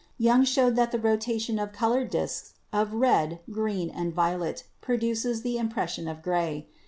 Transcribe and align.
Young 0.17 0.45
showed 0.45 0.75
that 0.77 0.91
the 0.91 0.97
rotation 0.97 1.59
of 1.59 1.73
colored 1.73 2.09
disks 2.09 2.55
of 2.73 2.91
red, 2.91 3.39
green 3.51 3.91
and 3.91 4.11
violet 4.11 4.63
produces 4.81 5.43
the 5.43 5.59
impression 5.59 6.07
of 6.07 6.23
gray. 6.23 6.67